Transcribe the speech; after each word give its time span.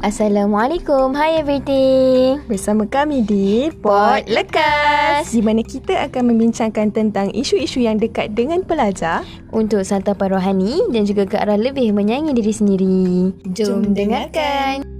Assalamualaikum, 0.00 1.12
hi 1.12 1.44
everything. 1.44 2.40
Bersama 2.48 2.88
kami 2.88 3.20
di 3.20 3.68
Pot 3.84 4.24
Lekas. 4.32 5.28
Di 5.28 5.44
mana 5.44 5.60
kita 5.60 6.08
akan 6.08 6.32
membincangkan 6.32 6.88
tentang 6.88 7.28
isu-isu 7.36 7.84
yang 7.84 8.00
dekat 8.00 8.32
dengan 8.32 8.64
pelajar 8.64 9.28
Untuk 9.52 9.84
santapan 9.84 10.40
rohani 10.40 10.88
dan 10.88 11.04
juga 11.04 11.28
ke 11.28 11.36
arah 11.36 11.60
lebih 11.60 11.92
menyayangi 11.92 12.32
diri 12.32 12.52
sendiri. 12.54 13.04
Jom, 13.52 13.92
Jom 13.92 13.92
dengarkan. 13.92 14.99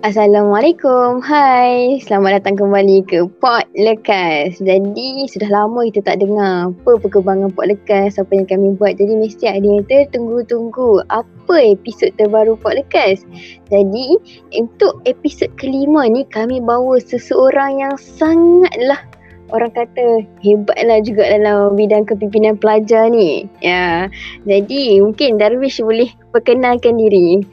Assalamualaikum. 0.00 1.20
Hai. 1.20 2.00
Selamat 2.00 2.40
datang 2.40 2.56
kembali 2.56 3.04
ke 3.04 3.28
Pot 3.36 3.68
Lekas. 3.76 4.56
Jadi, 4.56 5.28
sudah 5.28 5.52
lama 5.52 5.84
kita 5.92 6.00
tak 6.00 6.24
dengar 6.24 6.72
apa 6.72 6.96
perkembangan 7.04 7.52
Pot 7.52 7.68
Lekas, 7.68 8.16
apa 8.16 8.32
yang 8.32 8.48
kami 8.48 8.80
buat. 8.80 8.96
Jadi, 8.96 9.12
mesti 9.20 9.52
ada 9.52 9.60
yang 9.60 9.84
tertunggu-tunggu 9.84 11.04
apa 11.12 11.76
episod 11.76 12.16
terbaru 12.16 12.56
Pot 12.56 12.80
Lekas. 12.80 13.28
Jadi, 13.68 14.16
untuk 14.56 15.04
episod 15.04 15.52
kelima 15.60 16.08
ni, 16.08 16.24
kami 16.32 16.64
bawa 16.64 16.96
seseorang 16.96 17.84
yang 17.84 17.92
sangatlah 18.00 19.04
orang 19.52 19.74
kata 19.76 20.24
hebatlah 20.40 21.04
juga 21.04 21.28
dalam 21.28 21.76
bidang 21.76 22.08
kepimpinan 22.08 22.56
pelajar 22.56 23.12
ni. 23.12 23.44
Ya. 23.60 24.08
Jadi, 24.48 25.04
mungkin 25.04 25.36
Darwish 25.36 25.84
boleh 25.84 26.08
perkenalkan 26.32 26.96
diri. 26.96 27.44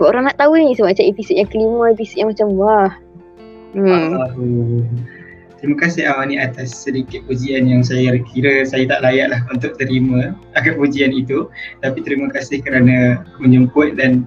Sebab 0.00 0.16
orang 0.16 0.32
nak 0.32 0.40
tahu 0.40 0.56
ni 0.56 0.72
sebab 0.72 0.96
macam 0.96 1.04
episod 1.12 1.36
yang 1.36 1.48
kelima, 1.52 1.92
episod 1.92 2.16
yang 2.24 2.28
macam 2.32 2.48
wah. 2.56 2.90
Hmm. 3.76 4.16
Uh, 4.16 4.80
terima 5.60 5.76
kasih 5.76 6.08
Awani 6.08 6.40
atas 6.40 6.72
sedikit 6.72 7.20
pujian 7.28 7.68
yang 7.68 7.84
saya 7.84 8.16
kira 8.32 8.64
saya 8.64 8.88
tak 8.88 9.04
layak 9.04 9.28
lah 9.28 9.44
untuk 9.52 9.76
terima 9.76 10.32
akan 10.56 10.72
pujian 10.80 11.12
itu. 11.12 11.52
Tapi 11.84 12.00
terima 12.00 12.32
kasih 12.32 12.64
kerana 12.64 13.28
menjemput 13.44 14.00
dan 14.00 14.24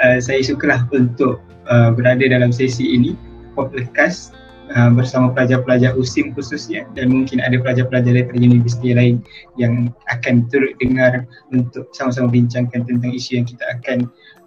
uh, 0.00 0.16
saya 0.24 0.40
sukalah 0.40 0.88
untuk 0.88 1.44
uh, 1.68 1.92
berada 1.92 2.24
dalam 2.24 2.48
sesi 2.48 2.96
ini 2.96 3.12
podcast 3.52 4.32
uh, 4.74 4.90
bersama 4.92 5.30
pelajar-pelajar 5.32 5.94
USIM 5.94 6.32
khususnya 6.32 6.88
dan 6.96 7.12
mungkin 7.12 7.38
ada 7.40 7.60
pelajar-pelajar 7.60 8.12
daripada 8.16 8.38
universiti 8.40 8.96
lain 8.96 9.20
yang 9.60 9.92
akan 10.10 10.48
turut 10.48 10.74
dengar 10.80 11.28
untuk 11.52 11.88
sama-sama 11.92 12.32
bincangkan 12.32 12.84
tentang 12.88 13.12
isu 13.12 13.40
yang 13.40 13.46
kita 13.46 13.64
akan 13.78 13.98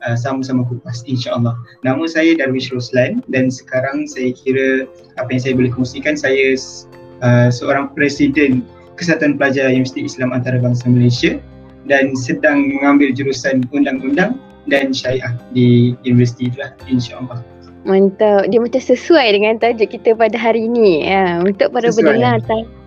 uh, 0.06 0.18
sama-sama 0.18 0.66
kupas 0.68 1.06
insyaAllah. 1.06 1.56
Nama 1.86 2.04
saya 2.10 2.36
Darwish 2.38 2.74
Roslan 2.74 3.22
dan 3.30 3.54
sekarang 3.54 4.10
saya 4.10 4.34
kira 4.34 4.90
apa 5.22 5.30
yang 5.32 5.42
saya 5.42 5.54
boleh 5.56 5.72
kongsikan 5.72 6.18
saya 6.18 6.58
uh, 7.24 7.50
seorang 7.54 7.94
presiden 7.94 8.66
Kesatuan 8.96 9.36
Pelajar 9.36 9.68
Universiti 9.68 10.08
Islam 10.08 10.32
Antarabangsa 10.32 10.88
Malaysia 10.88 11.36
dan 11.86 12.16
sedang 12.16 12.64
mengambil 12.80 13.12
jurusan 13.12 13.68
undang-undang 13.76 14.40
dan 14.66 14.90
syariah 14.96 15.36
di 15.54 15.94
universiti 16.08 16.50
itulah 16.50 16.74
insyaAllah. 16.90 17.55
Mantap. 17.86 18.50
Dia 18.50 18.60
macam 18.60 18.82
sesuai 18.82 19.28
dengan 19.38 19.62
tajuk 19.62 19.94
kita 19.94 20.18
pada 20.18 20.36
hari 20.36 20.66
ini. 20.66 21.06
Ya, 21.06 21.38
untuk 21.46 21.70
para 21.70 21.94
Sesuai, 21.94 22.18
pendengar, 22.18 22.42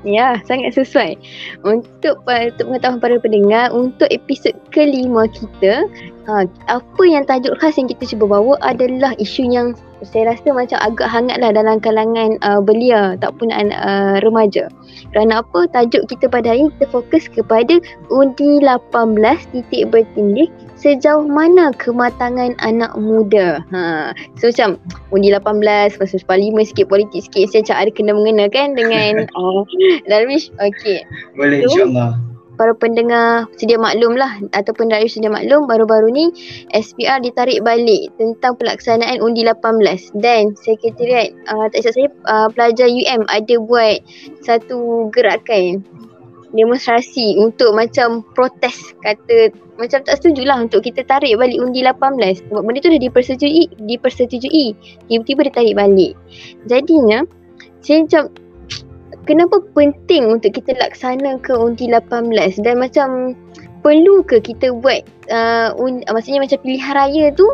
ya, 0.07 0.39
sangat 0.47 0.75
sesuai. 0.75 1.19
Untuk 1.67 2.23
untuk 2.27 2.65
pengetahuan 2.69 3.01
para 3.01 3.17
pendengar, 3.19 3.71
untuk 3.73 4.07
episod 4.11 4.55
kelima 4.71 5.27
kita, 5.31 5.87
ha, 6.29 6.45
apa 6.69 7.03
yang 7.07 7.25
tajuk 7.25 7.57
khas 7.59 7.79
yang 7.81 7.89
kita 7.89 8.05
cuba 8.15 8.39
bawa 8.39 8.55
adalah 8.63 9.17
isu 9.19 9.49
yang 9.49 9.75
saya 10.07 10.31
rasa 10.31 10.55
macam 10.55 10.79
agak 10.79 11.11
hangat 11.11 11.43
lah 11.43 11.51
dalam 11.51 11.83
kalangan 11.83 12.39
uh, 12.47 12.63
belia 12.63 13.19
ataupun 13.19 13.51
uh, 13.51 14.23
remaja. 14.23 14.71
Kerana 15.11 15.43
apa? 15.43 15.67
Tajuk 15.75 16.07
kita 16.07 16.31
pada 16.31 16.55
hari 16.55 16.69
ini 16.69 16.71
kita 16.79 16.87
fokus 16.95 17.27
kepada 17.27 17.83
undi 18.15 18.63
18 18.63 19.19
titik 19.51 19.91
bertindih 19.91 20.47
sejauh 20.79 21.27
mana 21.27 21.75
kematangan 21.75 22.55
anak 22.63 22.95
muda. 22.95 23.67
Ha. 23.75 24.15
So 24.39 24.55
macam 24.55 24.79
undi 25.11 25.35
18, 25.35 25.99
lepas 25.99 26.15
tu 26.15 26.23
parlimen 26.23 26.63
sikit, 26.63 26.87
politik 26.87 27.27
sikit, 27.27 27.51
saya 27.51 27.61
macam 27.67 27.77
ada 27.83 27.91
kena-mengena 27.91 28.47
kan 28.47 28.79
dengan 28.79 29.27
uh, 29.35 29.63
Darwish. 30.11 30.53
Okay. 30.59 31.05
Boleh 31.35 31.65
So, 31.65 31.73
insyaAllah. 31.73 32.11
Para 32.59 32.75
pendengar 32.75 33.47
sedia 33.55 33.79
maklum 33.79 34.19
lah 34.19 34.35
ataupun 34.51 34.91
Darwish 34.91 35.15
sedia 35.15 35.31
maklum 35.31 35.71
baru-baru 35.71 36.11
ni 36.11 36.35
SPR 36.75 37.23
ditarik 37.23 37.63
balik 37.63 38.11
tentang 38.19 38.59
pelaksanaan 38.59 39.23
undi 39.23 39.47
18 39.47 40.19
dan 40.19 40.59
sekretariat 40.59 41.31
uh, 41.47 41.71
tak 41.71 41.87
silap 41.87 41.95
saya 41.95 42.09
uh, 42.27 42.49
pelajar 42.51 42.91
UM 42.91 43.23
ada 43.31 43.55
buat 43.63 44.03
satu 44.43 45.07
gerakan 45.15 45.87
demonstrasi 46.51 47.37
untuk 47.37 47.77
macam 47.77 48.25
protes 48.33 48.97
kata 49.05 49.53
macam 49.77 50.01
tak 50.03 50.17
setuju 50.19 50.49
lah 50.49 50.59
untuk 50.65 50.81
kita 50.81 51.05
tarik 51.05 51.37
balik 51.37 51.61
undi 51.61 51.85
18 51.85 52.49
sebab 52.49 52.63
benda 52.65 52.81
tu 52.81 52.91
dah 52.91 53.01
dipersetujui 53.01 53.65
dipersetujui 53.85 54.67
tiba-tiba 55.07 55.41
dia 55.49 55.55
tarik 55.55 55.77
balik 55.77 56.13
jadinya 56.67 57.23
saya 57.85 58.05
macam 58.05 58.23
kenapa 59.29 59.61
penting 59.77 60.41
untuk 60.41 60.57
kita 60.57 60.73
laksana 60.81 61.37
ke 61.45 61.53
undi 61.53 61.93
18 61.93 62.65
dan 62.65 62.81
macam 62.81 63.37
perlu 63.85 64.25
ke 64.25 64.41
kita 64.41 64.73
buat 64.73 65.05
uh, 65.29 65.77
un, 65.77 66.01
maksudnya 66.09 66.41
macam 66.43 66.59
pilihan 66.65 66.93
raya 66.97 67.25
tu 67.37 67.47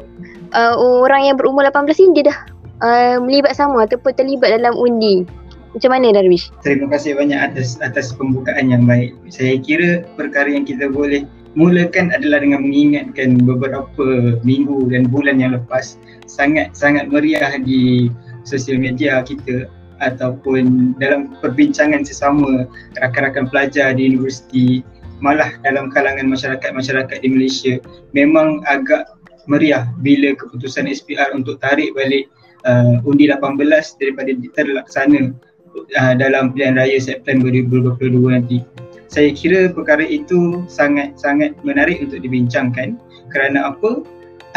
uh, 0.54 0.74
orang 0.78 1.34
yang 1.34 1.36
berumur 1.36 1.66
18 1.66 1.90
ni 1.90 2.22
dia 2.22 2.30
dah 2.30 2.38
uh, 2.86 3.16
melibat 3.18 3.58
sama 3.58 3.90
ataupun 3.90 4.14
terlibat 4.14 4.54
dalam 4.54 4.78
undi 4.78 5.26
macam 5.74 5.90
mana 5.90 6.14
Darwish? 6.14 6.54
Terima 6.62 6.86
kasih 6.86 7.18
banyak 7.18 7.34
atas 7.34 7.82
atas 7.82 8.14
pembukaan 8.14 8.70
yang 8.70 8.86
baik. 8.86 9.10
Saya 9.26 9.58
kira 9.58 10.06
perkara 10.14 10.46
yang 10.46 10.62
kita 10.62 10.86
boleh 10.86 11.26
mulakan 11.58 12.14
adalah 12.14 12.38
dengan 12.46 12.62
mengingatkan 12.62 13.42
beberapa 13.42 14.38
minggu 14.46 14.86
dan 14.94 15.10
bulan 15.10 15.42
yang 15.42 15.58
lepas 15.58 15.98
sangat 16.30 16.70
sangat 16.78 17.10
meriah 17.10 17.58
di 17.58 18.06
sosial 18.46 18.78
media 18.78 19.26
kita 19.26 19.66
ataupun 20.04 20.94
dalam 21.00 21.32
perbincangan 21.40 22.04
sesama 22.04 22.68
rakan-rakan 23.00 23.48
pelajar 23.48 23.96
di 23.96 24.12
universiti 24.12 24.84
malah 25.22 25.56
dalam 25.64 25.88
kalangan 25.88 26.28
masyarakat-masyarakat 26.28 27.16
di 27.22 27.28
Malaysia 27.32 27.74
memang 28.12 28.60
agak 28.68 29.08
meriah 29.48 29.88
bila 30.00 30.32
keputusan 30.36 30.88
SPR 30.88 31.32
untuk 31.36 31.60
tarik 31.60 31.92
balik 31.96 32.28
uh, 32.68 33.00
undi 33.08 33.28
18 33.28 33.60
daripada 34.00 34.30
terlaksana 34.56 35.32
uh, 35.96 36.14
dalam 36.16 36.52
pilihan 36.52 36.76
raya 36.76 36.98
September 37.00 37.52
2022 37.52 38.36
nanti. 38.36 38.58
Saya 39.08 39.30
kira 39.30 39.70
perkara 39.70 40.02
itu 40.02 40.66
sangat-sangat 40.66 41.54
menarik 41.62 42.02
untuk 42.02 42.24
dibincangkan 42.24 42.98
kerana 43.30 43.70
apa? 43.70 44.02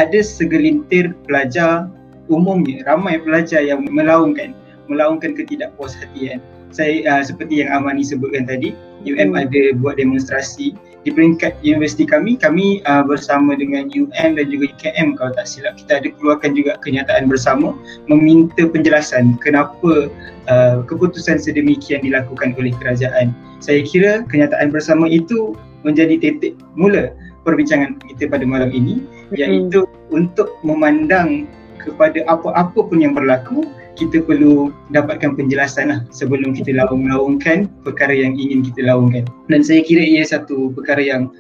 Ada 0.02 0.24
segelintir 0.26 1.14
pelajar 1.26 1.90
umumnya, 2.30 2.82
ramai 2.86 3.22
pelajar 3.22 3.62
yang 3.62 3.86
melaungkan 3.86 4.58
melaungkan 4.88 5.36
ketidakpuashatian. 5.36 6.44
Saya 6.72 7.04
uh, 7.08 7.24
seperti 7.24 7.64
yang 7.64 7.72
Amani 7.72 8.04
sebutkan 8.04 8.44
tadi, 8.44 8.76
UM 9.08 9.32
Hmm. 9.32 9.44
ada 9.48 9.62
buat 9.80 9.96
demonstrasi 9.96 10.76
di 11.08 11.10
peringkat 11.16 11.64
universiti 11.64 12.04
kami, 12.04 12.36
kami 12.36 12.84
uh, 12.84 13.00
bersama 13.08 13.56
dengan 13.56 13.88
UM 13.88 14.30
dan 14.36 14.46
juga 14.52 14.76
UKM 14.76 15.16
kalau 15.16 15.32
tak 15.32 15.48
silap 15.48 15.80
kita 15.80 16.04
ada 16.04 16.10
keluarkan 16.20 16.52
juga 16.52 16.76
kenyataan 16.84 17.32
bersama 17.32 17.72
meminta 18.12 18.68
penjelasan 18.68 19.40
kenapa 19.40 20.12
uh, 20.52 20.84
keputusan 20.84 21.40
sedemikian 21.40 22.04
dilakukan 22.04 22.52
oleh 22.60 22.76
kerajaan. 22.84 23.32
Saya 23.64 23.88
kira 23.88 24.28
kenyataan 24.28 24.76
bersama 24.76 25.08
itu 25.08 25.56
menjadi 25.88 26.20
titik 26.20 26.60
mula 26.76 27.16
perbincangan 27.48 27.96
kita 28.12 28.28
pada 28.28 28.44
malam 28.44 28.68
ini 28.76 29.00
iaitu 29.32 29.88
untuk 30.12 30.60
memandang 30.68 31.48
kepada 31.80 32.20
apa-apa 32.28 32.84
pun 32.84 33.00
yang 33.00 33.16
berlaku 33.16 33.64
kita 33.98 34.22
perlu 34.24 34.70
dapatkan 34.94 35.34
penjelasan 35.34 35.90
lah 35.90 36.00
sebelum 36.14 36.54
kita 36.54 36.78
laung-laungkan 36.78 37.66
perkara 37.82 38.14
yang 38.14 38.38
ingin 38.38 38.62
kita 38.62 38.86
laungkan. 38.86 39.26
Dan 39.50 39.66
saya 39.66 39.82
kira 39.82 40.06
ia 40.06 40.24
satu 40.24 40.70
perkara 40.72 41.02
yang 41.02 41.34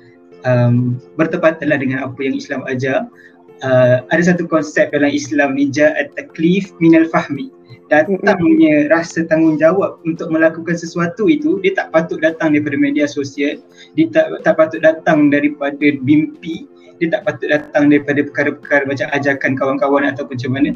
um, 0.43 0.97
bertepatan 1.15 1.69
dengan 1.77 2.09
apa 2.09 2.19
yang 2.19 2.35
Islam 2.35 2.65
ajar. 2.65 3.05
Uh, 3.65 4.05
ada 4.13 4.21
satu 4.21 4.45
konsep 4.45 4.93
dalam 4.93 5.09
Islam 5.09 5.57
ni 5.57 5.69
ja'at 5.69 6.13
taklif 6.17 6.73
minal 6.81 7.05
fahmi. 7.09 7.53
Datangnya 7.87 8.91
rasa 8.91 9.23
tanggungjawab 9.31 10.03
untuk 10.03 10.27
melakukan 10.27 10.75
sesuatu 10.75 11.31
itu 11.31 11.63
dia 11.63 11.71
tak 11.71 11.95
patut 11.95 12.19
datang 12.19 12.51
daripada 12.51 12.75
media 12.75 13.07
sosial, 13.07 13.63
dia 13.95 14.11
tak, 14.11 14.43
tak 14.43 14.59
patut 14.59 14.83
datang 14.83 15.31
daripada 15.31 15.95
mimpi, 16.03 16.67
dia 16.99 17.07
tak 17.15 17.23
patut 17.23 17.47
datang 17.47 17.87
daripada 17.87 18.27
perkara-perkara 18.27 18.83
macam 18.91 19.07
ajakan 19.15 19.51
kawan-kawan 19.55 20.03
ataupun 20.03 20.35
macam 20.35 20.51
mana 20.51 20.69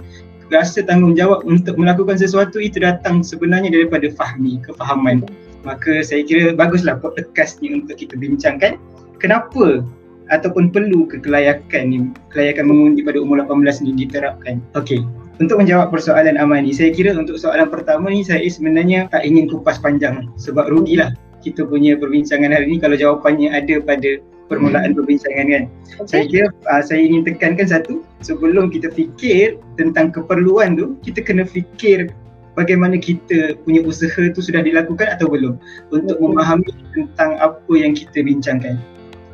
rasa 0.51 0.83
tanggungjawab 0.83 1.47
untuk 1.47 1.79
melakukan 1.79 2.19
sesuatu 2.19 2.59
itu 2.59 2.83
datang 2.83 3.23
sebenarnya 3.23 3.71
daripada 3.71 4.11
fahmi, 4.11 4.59
kefahaman. 4.61 5.23
Maka 5.63 6.03
saya 6.03 6.27
kira 6.27 6.53
baguslah 6.53 6.99
podcast 6.99 7.63
ni 7.63 7.71
untuk 7.73 7.97
kita 7.97 8.19
bincangkan 8.19 8.75
kenapa 9.17 9.85
ataupun 10.31 10.71
perlu 10.71 11.07
ke 11.07 11.19
kelayakan 11.23 11.83
ni, 11.87 11.97
kelayakan 12.31 12.67
mengundi 12.67 13.03
pada 13.03 13.19
umur 13.19 13.43
18 13.43 13.83
ni 13.83 13.91
diterapkan. 14.05 14.63
Okey, 14.75 15.03
untuk 15.41 15.57
menjawab 15.57 15.89
persoalan 15.89 16.37
Amani, 16.37 16.69
saya 16.69 16.93
kira 16.93 17.17
untuk 17.17 17.39
soalan 17.39 17.67
pertama 17.67 18.13
ni 18.13 18.21
saya 18.21 18.45
sebenarnya 18.45 19.09
tak 19.09 19.25
ingin 19.25 19.49
kupas 19.49 19.81
panjang 19.81 20.29
sebab 20.37 20.69
rugilah 20.69 21.15
kita 21.41 21.65
punya 21.65 21.97
perbincangan 21.97 22.53
hari 22.53 22.69
ini 22.69 22.77
kalau 22.77 22.93
jawapannya 22.93 23.49
ada 23.49 23.81
pada 23.81 24.21
permulaan 24.51 24.91
perbincangan 24.91 25.47
kan. 25.47 25.63
Okay. 26.03 26.07
Saya 26.11 26.23
kira 26.27 26.47
uh, 26.67 26.83
saya 26.83 26.99
ingin 27.07 27.23
tekankan 27.23 27.71
satu, 27.71 28.03
sebelum 28.19 28.67
kita 28.67 28.91
fikir 28.91 29.55
tentang 29.79 30.11
keperluan 30.11 30.75
tu, 30.75 30.99
kita 31.07 31.23
kena 31.23 31.47
fikir 31.47 32.11
bagaimana 32.59 32.99
kita 32.99 33.55
punya 33.63 33.79
usaha 33.87 34.27
tu 34.35 34.43
sudah 34.43 34.59
dilakukan 34.59 35.07
atau 35.15 35.31
belum 35.31 35.55
untuk 35.95 36.19
okay. 36.19 36.25
memahami 36.27 36.67
tentang 36.91 37.39
apa 37.39 37.73
yang 37.79 37.95
kita 37.95 38.19
bincangkan. 38.19 38.75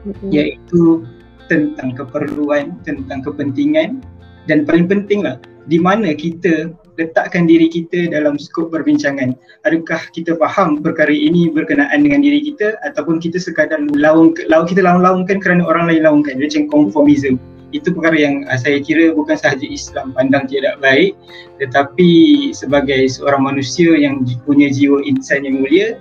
Okay. 0.05 0.29
Iaitu 0.29 1.09
tentang 1.49 1.97
keperluan, 1.97 2.77
tentang 2.85 3.25
kepentingan 3.25 4.05
dan 4.45 4.63
paling 4.69 4.85
pentinglah 4.85 5.41
di 5.65 5.81
mana 5.81 6.13
kita 6.13 6.71
letakkan 6.97 7.45
diri 7.45 7.69
kita 7.69 8.09
dalam 8.09 8.35
skop 8.41 8.73
perbincangan. 8.73 9.37
Adakah 9.69 10.01
kita 10.11 10.33
faham 10.41 10.81
perkara 10.81 11.13
ini 11.13 11.47
berkenaan 11.53 12.03
dengan 12.03 12.25
diri 12.25 12.41
kita 12.41 12.77
ataupun 12.83 13.21
kita 13.21 13.37
sekadar 13.37 13.79
laung, 13.93 14.33
laung 14.49 14.67
kita 14.67 14.81
laung-laungkan 14.81 15.37
kerana 15.39 15.63
orang 15.63 15.93
lain 15.93 16.03
laungkan. 16.03 16.41
Macam 16.41 16.65
conformism. 16.67 17.37
Itu 17.75 17.91
perkara 17.91 18.15
yang 18.15 18.47
uh, 18.47 18.57
saya 18.57 18.79
kira 18.79 19.11
bukan 19.11 19.35
sahaja 19.35 19.67
Islam 19.67 20.15
pandang 20.15 20.47
tidak 20.47 20.79
baik 20.79 21.19
tetapi 21.59 22.09
sebagai 22.55 23.11
seorang 23.11 23.43
manusia 23.43 23.91
yang 23.91 24.23
punya 24.47 24.71
jiwa 24.71 25.03
insan 25.03 25.43
yang 25.43 25.59
mulia 25.59 25.99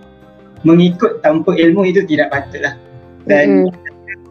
mengikut 0.62 1.18
tanpa 1.26 1.58
ilmu 1.58 1.90
itu 1.90 2.06
tidak 2.06 2.32
patutlah. 2.32 2.74
Dan 3.26 3.68
mm-hmm. 3.68 3.84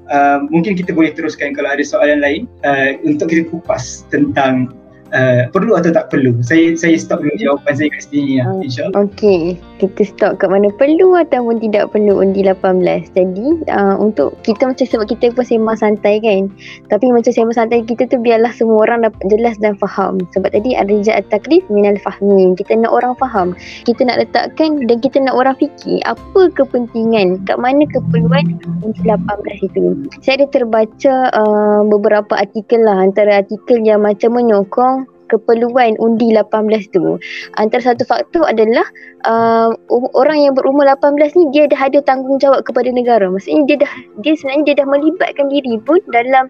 Uh, 0.06 0.46
mungkin 0.54 0.78
kita 0.78 0.94
boleh 0.94 1.18
teruskan 1.18 1.58
kalau 1.58 1.74
ada 1.74 1.82
soalan 1.82 2.22
lain 2.22 2.46
uh, 2.62 2.94
untuk 3.02 3.26
kita 3.26 3.50
kupas 3.50 4.06
tentang 4.14 4.70
uh, 5.16 5.42
perlu 5.50 5.80
atau 5.80 5.90
tak 5.96 6.12
perlu? 6.12 6.36
Saya 6.44 6.76
saya 6.76 7.00
stop 7.00 7.24
dulu 7.24 7.36
jawapan 7.40 7.74
saya 7.74 7.90
kat 7.96 8.02
sini 8.12 8.38
ya, 8.38 8.44
uh, 8.46 8.60
insyaAllah. 8.60 9.08
Okey, 9.08 9.42
kita 9.80 10.02
stop 10.04 10.32
kat 10.44 10.52
mana 10.52 10.70
perlu 10.76 11.16
ataupun 11.16 11.64
tidak 11.64 11.96
perlu 11.96 12.20
undi 12.20 12.44
18. 12.44 13.16
Jadi 13.16 13.48
uh, 13.72 13.96
untuk 13.98 14.36
kita 14.44 14.68
macam 14.68 14.86
sebab 14.86 15.06
kita 15.08 15.32
pun 15.32 15.48
sembang 15.48 15.80
santai 15.80 16.20
kan. 16.20 16.52
Tapi 16.92 17.06
macam 17.16 17.32
sembang 17.32 17.56
santai 17.56 17.88
kita 17.88 18.12
tu 18.12 18.20
biarlah 18.20 18.52
semua 18.52 18.84
orang 18.84 19.08
dapat 19.08 19.24
jelas 19.32 19.56
dan 19.64 19.80
faham. 19.80 20.20
Sebab 20.36 20.52
tadi 20.52 20.76
ada 20.76 20.92
rijat 20.92 21.24
takrif 21.32 21.64
minal 21.72 21.96
fahmi. 22.04 22.54
Kita 22.60 22.76
nak 22.76 22.92
orang 22.92 23.16
faham. 23.16 23.56
Kita 23.88 24.04
nak 24.04 24.20
letakkan 24.20 24.84
dan 24.86 24.98
kita 25.00 25.24
nak 25.24 25.36
orang 25.40 25.56
fikir 25.56 26.04
apa 26.04 26.52
kepentingan, 26.54 27.42
kat 27.48 27.58
mana 27.58 27.88
keperluan 27.90 28.60
undi 28.84 29.02
18 29.08 29.66
itu. 29.72 29.84
Saya 30.20 30.44
ada 30.44 30.48
terbaca 30.52 31.14
uh, 31.32 31.82
beberapa 31.88 32.36
artikel 32.36 32.84
lah 32.84 33.00
antara 33.00 33.42
artikel 33.42 33.80
yang 33.82 34.04
macam 34.04 34.36
menyokong 34.36 35.05
keperluan 35.28 35.98
undi 35.98 36.32
18 36.34 36.94
tu. 36.94 37.18
Antara 37.58 37.94
satu 37.94 38.04
faktor 38.06 38.46
adalah 38.46 38.86
uh, 39.26 39.70
orang 40.14 40.46
yang 40.46 40.54
berumur 40.54 40.86
18 40.86 41.38
ni 41.38 41.44
dia 41.52 41.66
dah 41.70 41.90
ada 41.90 42.00
tanggungjawab 42.02 42.64
kepada 42.66 42.90
negara. 42.94 43.28
Maksudnya 43.28 43.64
dia 43.66 43.78
dah 43.86 43.94
dia 44.22 44.34
sebenarnya 44.38 44.64
dia 44.72 44.76
dah 44.84 44.88
melibatkan 44.88 45.46
diri 45.50 45.76
pun 45.82 46.00
dalam 46.14 46.50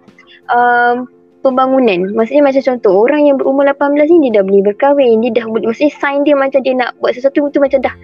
uh, 0.52 1.04
pembangunan. 1.46 2.10
Maksudnya 2.18 2.44
macam 2.50 2.64
contoh 2.66 2.94
orang 3.06 3.22
yang 3.30 3.36
berumur 3.38 3.70
18 3.70 4.10
ni 4.10 4.18
dia 4.30 4.42
dah 4.42 4.44
boleh 4.44 4.62
berkahwin 4.66 5.22
dia 5.22 5.32
dah 5.38 5.46
boleh 5.46 5.66
maksudnya 5.70 5.94
sign 6.02 6.26
dia 6.26 6.34
macam 6.34 6.60
dia 6.66 6.74
nak 6.74 6.98
buat 6.98 7.14
sesuatu 7.14 7.50
tu 7.54 7.60
macam 7.62 7.80
dah 7.86 7.96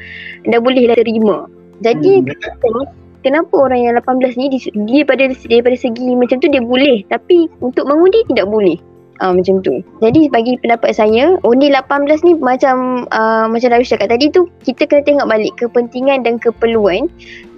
dah 0.45 0.59
boleh 0.61 0.85
lah 0.91 0.97
terima. 0.97 1.49
Jadi 1.81 2.21
hmm. 2.21 2.85
kenapa 3.25 3.53
orang 3.57 3.89
yang 3.89 3.93
18 3.97 4.37
ni 4.37 4.45
dia, 4.53 4.61
dia 4.85 5.01
pada 5.01 5.25
daripada 5.33 5.73
segi 5.73 6.13
macam 6.13 6.37
tu 6.37 6.47
dia 6.47 6.61
boleh. 6.61 7.01
Tapi 7.09 7.49
untuk 7.59 7.89
mengundi 7.89 8.21
tidak 8.29 8.45
boleh 8.45 8.77
uh, 9.21 9.31
macam 9.31 9.61
tu. 9.61 9.79
Jadi 10.01 10.27
bagi 10.33 10.57
pendapat 10.59 10.97
saya, 10.97 11.37
undi 11.45 11.69
18 11.69 12.27
ni 12.27 12.33
macam 12.41 13.05
uh, 13.13 13.45
macam 13.47 13.69
Darwish 13.71 13.93
cakap 13.93 14.09
tadi 14.09 14.33
tu, 14.33 14.49
kita 14.65 14.89
kena 14.89 15.05
tengok 15.05 15.27
balik 15.29 15.53
kepentingan 15.61 16.25
dan 16.25 16.41
keperluan 16.41 17.07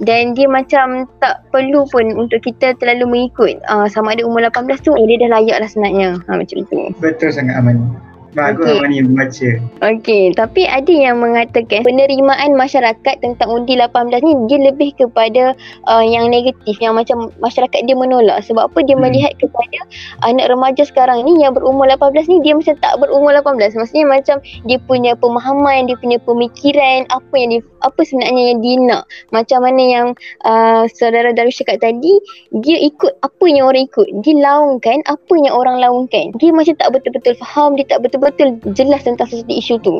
dan 0.04 0.36
dia 0.36 0.46
macam 0.52 1.08
tak 1.24 1.42
perlu 1.50 1.88
pun 1.90 2.12
untuk 2.20 2.44
kita 2.44 2.76
terlalu 2.78 3.08
mengikut 3.08 3.58
uh, 3.72 3.88
sama 3.88 4.14
ada 4.14 4.28
umur 4.28 4.44
18 4.46 4.84
tu, 4.84 4.92
oh, 4.92 5.06
dia 5.08 5.18
dah 5.24 5.40
layak 5.40 5.58
lah 5.64 5.70
sebenarnya. 5.72 6.20
Uh, 6.28 6.38
macam 6.44 6.58
tu. 6.68 6.80
Betul 7.00 7.32
sangat 7.32 7.58
Aman. 7.58 8.13
Bagus 8.34 8.66
okay. 8.66 8.82
Amani 8.82 9.06
membaca. 9.06 9.50
Okey, 9.86 10.34
tapi 10.34 10.66
ada 10.66 10.90
yang 10.90 11.22
mengatakan 11.22 11.86
penerimaan 11.86 12.58
masyarakat 12.58 13.22
tentang 13.22 13.50
undi 13.54 13.78
18 13.78 14.10
ni 14.26 14.34
dia 14.50 14.58
lebih 14.58 14.90
kepada 14.98 15.54
uh, 15.86 16.02
yang 16.02 16.34
negatif 16.34 16.82
yang 16.82 16.98
macam 16.98 17.30
masyarakat 17.38 17.86
dia 17.86 17.94
menolak 17.94 18.42
sebab 18.42 18.74
apa 18.74 18.82
dia 18.82 18.98
hmm. 18.98 19.06
melihat 19.06 19.34
kepada 19.38 19.80
anak 20.26 20.50
remaja 20.50 20.82
sekarang 20.82 21.22
ni 21.22 21.46
yang 21.46 21.54
berumur 21.54 21.86
18 21.86 22.26
ni 22.26 22.42
dia 22.42 22.58
macam 22.58 22.74
tak 22.82 22.98
berumur 22.98 23.38
18. 23.38 23.78
Maksudnya 23.78 24.06
macam 24.10 24.38
dia 24.66 24.78
punya 24.82 25.14
pemahaman, 25.14 25.86
dia 25.86 25.98
punya 26.02 26.18
pemikiran 26.26 27.06
apa 27.14 27.34
yang 27.38 27.50
dia 27.54 27.62
apa 27.86 28.02
sebenarnya 28.02 28.44
yang 28.50 28.60
dia 28.66 28.76
nak. 28.82 29.04
Macam 29.30 29.62
mana 29.62 29.84
yang 29.84 30.08
uh, 30.50 30.90
saudara 30.90 31.38
Darwish 31.38 31.62
cakap 31.62 31.86
tadi, 31.86 32.18
dia 32.66 32.82
ikut 32.82 33.14
apa 33.22 33.46
yang 33.46 33.70
orang 33.70 33.86
ikut. 33.86 34.10
Dia 34.26 34.42
laungkan 34.42 35.06
apa 35.06 35.34
yang 35.38 35.54
orang 35.54 35.78
laungkan. 35.78 36.34
Dia 36.42 36.50
macam 36.50 36.74
tak 36.82 36.90
betul-betul 36.98 37.38
faham, 37.38 37.78
dia 37.78 37.86
tak 37.86 38.02
betul 38.02 38.23
betul-betul 38.24 38.72
jelas 38.74 39.04
tentang 39.04 39.28
sesuatu 39.28 39.54
isu 39.54 39.76
tu. 39.84 39.96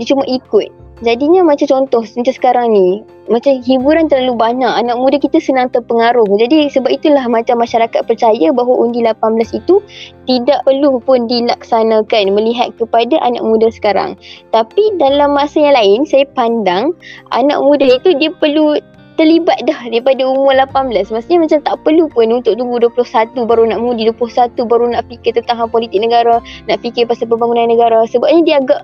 Dia 0.00 0.06
cuma 0.08 0.24
ikut. 0.24 0.68
Jadinya 1.04 1.44
macam 1.44 1.68
contoh 1.68 2.00
macam 2.00 2.32
sekarang 2.32 2.72
ni, 2.72 3.04
macam 3.28 3.60
hiburan 3.60 4.08
terlalu 4.08 4.32
banyak, 4.32 4.72
anak 4.80 4.96
muda 4.96 5.20
kita 5.20 5.36
senang 5.36 5.68
terpengaruh. 5.68 6.24
Jadi 6.40 6.72
sebab 6.72 6.88
itulah 6.88 7.20
macam 7.28 7.60
masyarakat 7.60 8.00
percaya 8.08 8.48
bahawa 8.48 8.80
undi 8.80 9.04
18 9.04 9.60
itu 9.60 9.84
tidak 10.24 10.64
perlu 10.64 10.96
pun 11.04 11.28
dilaksanakan 11.28 12.32
melihat 12.32 12.72
kepada 12.80 13.20
anak 13.20 13.44
muda 13.44 13.68
sekarang. 13.68 14.16
Tapi 14.56 14.96
dalam 14.96 15.36
masa 15.36 15.60
yang 15.60 15.76
lain, 15.76 16.08
saya 16.08 16.24
pandang 16.32 16.96
anak 17.36 17.60
muda 17.60 17.84
itu 17.84 18.16
dia 18.16 18.32
perlu 18.32 18.80
terlibat 19.16 19.58
dah 19.64 19.80
daripada 19.88 20.22
umur 20.28 20.52
18 20.54 21.08
Maksudnya 21.10 21.40
macam 21.42 21.58
tak 21.64 21.76
perlu 21.82 22.04
pun 22.12 22.28
untuk 22.30 22.54
tunggu 22.54 22.76
21 22.78 23.48
baru 23.48 23.62
nak 23.68 23.80
mudi 23.80 24.06
21 24.08 24.54
baru 24.68 24.84
nak 24.92 25.08
fikir 25.08 25.34
tentang 25.34 25.56
hal 25.58 25.68
politik 25.72 25.98
negara 25.98 26.38
Nak 26.68 26.78
fikir 26.84 27.08
pasal 27.08 27.26
pembangunan 27.26 27.72
negara. 27.72 28.04
Sebabnya 28.06 28.40
dia 28.44 28.56
agak 28.60 28.80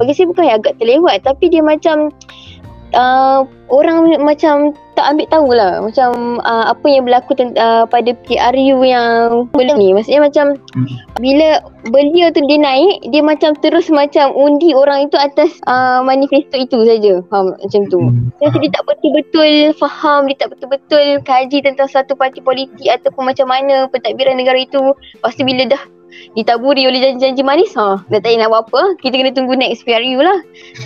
Bagi 0.00 0.12
saya 0.16 0.26
bukan 0.32 0.44
agak 0.48 0.74
terlewat 0.80 1.22
Tapi 1.22 1.52
dia 1.52 1.62
macam 1.62 2.10
uh, 2.94 3.44
Orang 3.72 4.12
macam 4.20 4.76
tak 4.92 5.16
ambil 5.16 5.26
tahu 5.32 5.48
lah 5.56 5.80
macam 5.80 6.38
uh, 6.44 6.68
apa 6.68 6.84
yang 6.84 7.08
berlaku 7.08 7.32
uh, 7.56 7.88
pada 7.88 8.12
PRU 8.28 8.84
yang 8.84 9.48
belum 9.56 9.76
ni. 9.80 9.96
Maksudnya 9.96 10.20
macam 10.20 10.60
hmm. 10.76 10.86
bila 11.16 11.64
belia 11.88 12.28
tu 12.30 12.44
dia 12.44 12.60
naik 12.60 13.08
dia 13.08 13.24
macam 13.24 13.56
terus 13.58 13.88
macam 13.88 14.36
undi 14.36 14.76
orang 14.76 15.08
itu 15.08 15.16
atas 15.16 15.56
uh, 15.64 16.04
manifesto 16.04 16.60
itu 16.60 16.84
saja. 16.84 17.24
Faham? 17.32 17.56
Macam 17.56 17.82
tu. 17.88 17.98
Hmm. 18.04 18.28
jadi 18.38 18.68
dia 18.68 18.70
tak 18.76 18.84
betul-betul 18.84 19.50
faham 19.80 20.28
dia 20.28 20.36
tak 20.38 20.48
betul-betul 20.52 21.04
kaji 21.24 21.58
tentang 21.64 21.88
satu 21.88 22.12
parti 22.14 22.44
politik 22.44 22.84
ataupun 22.84 23.32
macam 23.32 23.48
mana 23.48 23.88
pentadbiran 23.88 24.36
negara 24.36 24.60
itu. 24.60 24.92
Pasti 25.24 25.40
bila 25.40 25.66
dah 25.66 25.82
ditaburi 26.34 26.86
oleh 26.88 27.00
janji-janji 27.00 27.42
manis 27.46 27.72
ha 27.78 28.02
dah 28.10 28.20
tak 28.20 28.36
nak 28.38 28.50
buat 28.50 28.66
apa 28.70 28.82
kita 29.00 29.14
kena 29.20 29.30
tunggu 29.32 29.54
next 29.54 29.84
PRU 29.86 30.20
lah 30.20 30.38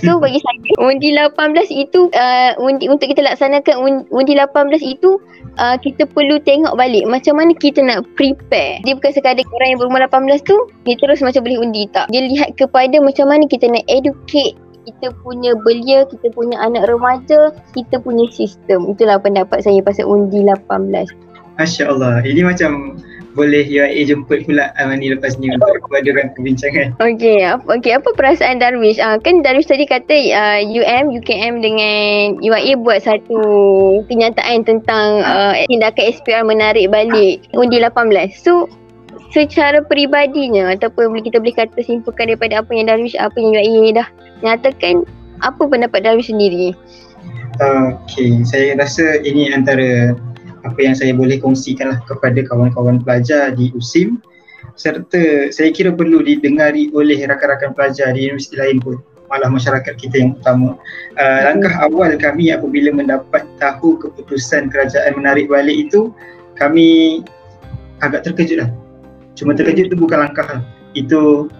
so 0.03 0.17
bagi 0.23 0.41
saya 0.43 0.59
undi 0.83 1.15
18 1.15 1.35
itu 1.73 2.11
uh, 2.13 2.53
undi 2.61 2.91
untuk 2.91 3.11
kita 3.11 3.25
laksanakan 3.25 4.07
undi 4.11 4.33
18 4.35 4.53
itu 4.83 5.21
uh, 5.59 5.77
kita 5.81 6.07
perlu 6.11 6.41
tengok 6.43 6.75
balik 6.77 7.05
macam 7.07 7.39
mana 7.39 7.53
kita 7.57 7.81
nak 7.85 8.05
prepare 8.19 8.83
dia 8.83 8.93
bukan 8.97 9.13
sekadar 9.15 9.45
orang 9.55 9.69
yang 9.75 9.79
berumur 9.81 10.03
18 10.05 10.45
tu 10.45 10.57
dia 10.85 10.95
terus 10.99 11.21
macam 11.21 11.43
boleh 11.45 11.59
undi 11.61 11.85
tak 11.91 12.07
dia 12.13 12.25
lihat 12.25 12.55
kepada 12.59 12.99
macam 13.01 13.31
mana 13.31 13.45
kita 13.47 13.69
nak 13.69 13.85
educate 13.89 14.57
kita 14.89 15.13
punya 15.21 15.53
belia, 15.69 16.09
kita 16.09 16.33
punya 16.33 16.57
anak 16.65 16.89
remaja, 16.89 17.53
kita 17.77 18.01
punya 18.01 18.25
sistem. 18.33 18.89
Itulah 18.89 19.21
pendapat 19.21 19.61
saya 19.61 19.85
pasal 19.85 20.09
undi 20.09 20.41
18. 20.41 21.13
Masya 21.61 21.85
Allah. 21.93 22.25
Ini 22.25 22.41
macam 22.47 22.97
boleh 23.39 23.63
UIA 23.63 24.11
jemput 24.11 24.43
pula 24.43 24.75
Amani 24.75 25.15
lepas 25.15 25.39
ni 25.39 25.55
untuk 25.55 25.79
kehadiran 25.87 26.35
perbincangan. 26.35 26.99
Okey, 26.99 27.47
apa 27.47 27.63
okey 27.79 27.95
apa 27.95 28.11
perasaan 28.19 28.59
Darwish? 28.59 28.99
Uh, 28.99 29.15
kan 29.23 29.47
Darwish 29.47 29.71
tadi 29.71 29.87
kata 29.87 30.17
uh, 30.35 30.61
UM, 30.67 31.15
UKM 31.23 31.63
dengan 31.63 32.43
UIA 32.43 32.75
buat 32.83 33.07
satu 33.07 33.41
kenyataan 34.11 34.67
tentang 34.67 35.23
uh, 35.23 35.55
tindakan 35.71 36.11
SPR 36.11 36.43
menarik 36.43 36.91
balik 36.91 37.47
undi 37.55 37.79
18. 37.79 38.35
So 38.35 38.67
secara 39.31 39.87
peribadinya 39.87 40.75
ataupun 40.75 41.15
kita 41.23 41.39
boleh 41.39 41.55
kata 41.55 41.79
simpulkan 41.87 42.35
daripada 42.35 42.59
apa 42.59 42.75
yang 42.75 42.91
Darwish 42.91 43.15
apa 43.15 43.39
yang 43.39 43.55
UIA 43.55 44.03
dah 44.03 44.09
nyatakan 44.43 45.07
apa 45.47 45.63
pendapat 45.63 46.03
Darwish 46.03 46.35
sendiri? 46.35 46.75
Okey, 47.59 48.47
saya 48.47 48.79
rasa 48.79 49.19
ini 49.27 49.51
antara 49.51 50.15
apa 50.69 50.79
yang 50.85 50.95
saya 50.95 51.17
boleh 51.17 51.41
kongsikan 51.41 51.97
lah 51.97 51.99
kepada 52.05 52.45
kawan-kawan 52.45 53.01
pelajar 53.01 53.57
di 53.57 53.73
USIM 53.73 54.21
serta 54.79 55.51
saya 55.51 55.75
kira 55.75 55.91
perlu 55.91 56.23
didengari 56.23 56.93
oleh 56.95 57.19
rakan-rakan 57.27 57.75
pelajar 57.75 58.15
di 58.15 58.31
universiti 58.31 58.55
lain 58.55 58.79
pun 58.79 59.01
malah 59.29 59.53
masyarakat 59.53 59.95
kita 60.01 60.25
yang 60.25 60.31
utama. 60.37 60.77
Uh, 61.21 61.41
langkah 61.45 61.73
awal 61.85 62.09
kami 62.17 62.49
apabila 62.49 62.97
mendapat 62.97 63.45
tahu 63.61 64.01
keputusan 64.01 64.73
kerajaan 64.73 65.13
menarik 65.21 65.53
balik 65.53 65.89
itu 65.89 66.13
kami 66.57 67.21
agak 68.01 68.25
terkejut 68.25 68.65
lah. 68.65 68.71
Cuma 69.37 69.55
terkejut 69.55 69.93
itu 69.93 69.97
bukan 69.97 70.25
langkah 70.27 70.49
lah. 70.49 70.63
Itu 70.97 71.53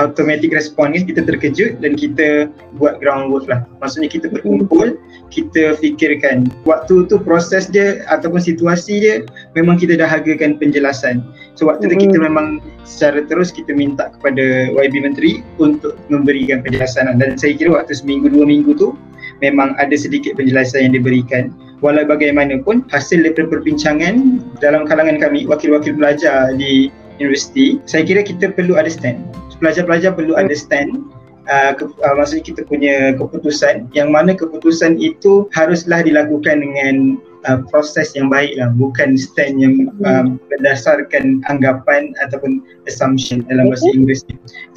automatic 0.00 0.56
response 0.56 0.96
ni 0.96 1.04
kita 1.04 1.28
terkejut 1.28 1.78
dan 1.84 1.92
kita 1.94 2.48
buat 2.80 2.96
groundwork 2.98 3.46
lah. 3.46 3.68
Maksudnya 3.84 4.08
kita 4.08 4.32
berkumpul 4.32 4.96
kita 5.28 5.78
fikirkan 5.78 6.50
waktu 6.66 7.06
tu 7.06 7.20
proses 7.20 7.70
dia 7.70 8.02
ataupun 8.10 8.40
situasi 8.42 8.98
dia 8.98 9.14
memang 9.54 9.76
kita 9.76 10.00
dahagakan 10.00 10.56
penjelasan. 10.56 11.22
So 11.54 11.68
waktu 11.68 11.92
tu 11.92 11.96
kita 12.00 12.16
memang 12.16 12.64
secara 12.88 13.28
terus 13.28 13.52
kita 13.52 13.76
minta 13.76 14.10
kepada 14.18 14.72
YB 14.72 15.04
Menteri 15.04 15.44
untuk 15.60 15.94
memberikan 16.08 16.64
penjelasan 16.64 17.12
dan 17.20 17.36
saya 17.36 17.54
kira 17.54 17.76
waktu 17.76 17.94
seminggu 17.94 18.32
dua 18.32 18.48
minggu 18.48 18.74
tu 18.74 18.96
memang 19.44 19.76
ada 19.76 19.94
sedikit 19.94 20.34
penjelasan 20.40 20.90
yang 20.90 20.94
diberikan. 20.96 21.52
Walau 21.80 22.04
bagaimanapun 22.04 22.84
hasil 22.92 23.24
daripada 23.24 23.56
perbincangan 23.56 24.44
dalam 24.60 24.84
kalangan 24.84 25.16
kami 25.16 25.48
wakil-wakil 25.48 25.96
pelajar 25.96 26.52
di 26.52 26.92
universiti 27.20 27.78
saya 27.84 28.02
kira 28.02 28.24
kita 28.24 28.50
perlu 28.50 28.74
understand 28.80 29.20
pelajar-pelajar 29.60 30.16
perlu 30.16 30.34
understand 30.34 31.04
uh, 31.46 31.72
ke, 31.76 31.84
uh, 31.86 32.14
maksudnya 32.16 32.44
kita 32.44 32.62
punya 32.66 33.14
keputusan 33.16 33.88
yang 33.92 34.10
mana 34.10 34.34
keputusan 34.34 34.96
itu 34.98 35.46
haruslah 35.54 36.02
dilakukan 36.02 36.60
dengan 36.64 37.20
uh, 37.46 37.62
proses 37.68 38.12
yang 38.12 38.28
baik 38.28 38.56
lah 38.58 38.68
bukan 38.76 39.16
stand 39.16 39.60
yang 39.62 39.74
hmm. 40.00 40.04
um, 40.04 40.26
berdasarkan 40.48 41.40
anggapan 41.48 42.12
ataupun 42.22 42.60
assumption 42.86 43.46
dalam 43.48 43.72
bahasa 43.72 43.88
Inggeris 43.92 44.26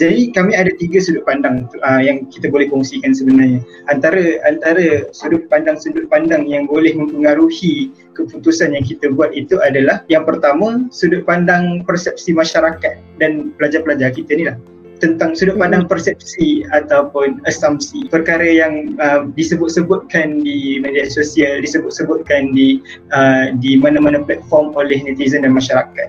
jadi 0.01 0.33
kami 0.33 0.57
ada 0.57 0.73
tiga 0.81 0.97
sudut 0.97 1.21
pandang 1.23 1.69
uh, 1.85 2.01
yang 2.01 2.25
kita 2.33 2.49
boleh 2.49 2.65
kongsikan 2.65 3.13
sebenarnya. 3.13 3.61
Antara 3.93 4.41
antara 4.41 5.05
sudut 5.13 5.45
pandang 5.53 5.77
sudut 5.77 6.09
pandang 6.09 6.49
yang 6.49 6.65
boleh 6.65 6.97
mempengaruhi 6.97 7.93
keputusan 8.17 8.73
yang 8.73 8.81
kita 8.81 9.13
buat 9.13 9.29
itu 9.37 9.61
adalah 9.61 10.01
yang 10.09 10.25
pertama 10.25 10.89
sudut 10.89 11.21
pandang 11.29 11.85
persepsi 11.85 12.33
masyarakat 12.33 12.97
dan 13.21 13.53
pelajar-pelajar 13.57 14.17
kita 14.17 14.33
ni 14.33 14.49
lah 14.49 14.57
tentang 15.03 15.35
sudut 15.35 15.59
pandang 15.59 15.83
persepsi 15.83 16.63
ataupun 16.71 17.43
asumsi. 17.43 18.07
Perkara 18.07 18.47
yang 18.47 18.95
uh, 19.03 19.27
disebut-sebutkan 19.35 20.39
di 20.47 20.79
media 20.79 21.03
sosial 21.11 21.59
disebut-sebutkan 21.59 22.55
di 22.55 22.79
uh, 23.11 23.51
di 23.59 23.75
mana-mana 23.75 24.23
platform 24.23 24.71
oleh 24.79 25.03
netizen 25.03 25.43
dan 25.43 25.51
masyarakat. 25.51 26.07